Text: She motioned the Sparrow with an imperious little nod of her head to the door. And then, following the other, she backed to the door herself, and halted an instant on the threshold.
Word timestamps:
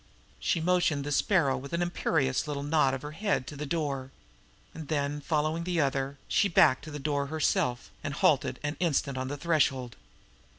She 0.39 0.59
motioned 0.59 1.03
the 1.03 1.11
Sparrow 1.11 1.55
with 1.55 1.73
an 1.73 1.81
imperious 1.83 2.47
little 2.47 2.63
nod 2.63 2.95
of 2.95 3.03
her 3.03 3.11
head 3.11 3.45
to 3.45 3.55
the 3.55 3.67
door. 3.67 4.09
And 4.73 4.87
then, 4.87 5.21
following 5.21 5.63
the 5.63 5.79
other, 5.79 6.17
she 6.27 6.47
backed 6.47 6.83
to 6.85 6.89
the 6.89 6.97
door 6.97 7.27
herself, 7.27 7.91
and 8.03 8.15
halted 8.15 8.59
an 8.63 8.77
instant 8.79 9.15
on 9.15 9.27
the 9.27 9.37
threshold. 9.37 9.95